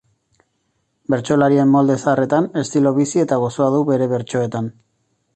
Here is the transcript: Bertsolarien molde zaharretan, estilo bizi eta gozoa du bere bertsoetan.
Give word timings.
Bertsolarien 1.13 1.67
molde 1.73 1.97
zaharretan, 2.03 2.47
estilo 2.61 2.93
bizi 2.95 3.21
eta 3.25 3.37
gozoa 3.43 3.67
du 3.75 3.83
bere 3.91 4.09
bertsoetan. 4.15 4.71